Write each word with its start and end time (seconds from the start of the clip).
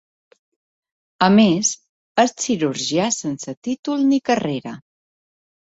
A 1.25 1.27
més, 1.41 1.71
és 2.25 2.35
cirurgià 2.45 3.13
sense 3.21 3.57
títol 3.69 4.07
ni 4.11 4.25
carrera. 4.33 4.79